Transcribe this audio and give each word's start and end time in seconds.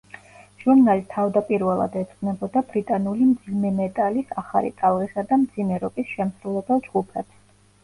ჟურნალი 0.61 1.03
თავდაპირველად 1.11 1.97
ეძღვნებოდა 2.01 2.63
ბრიტანული 2.71 3.29
მძიმე 3.35 3.73
მეტალის 3.81 4.33
ახალი 4.45 4.75
ტალღისა 4.81 5.27
და 5.35 5.41
მძიმე 5.45 5.81
როკის 5.87 6.13
შემსრულებელ 6.17 6.85
ჯგუფებს. 6.91 7.41